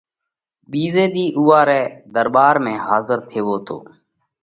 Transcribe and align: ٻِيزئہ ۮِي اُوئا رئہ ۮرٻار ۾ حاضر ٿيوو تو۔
ٻِيزئہ 0.69 1.05
ۮِي 1.13 1.25
اُوئا 1.37 1.59
رئہ 1.67 1.81
ۮرٻار 2.13 2.55
۾ 2.65 2.73
حاضر 2.87 3.17
ٿيوو 3.29 3.55
تو۔ 3.65 3.77